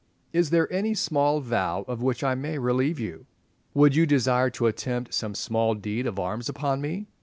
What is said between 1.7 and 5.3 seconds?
of which I may relieve you?" "Would you desire to attempt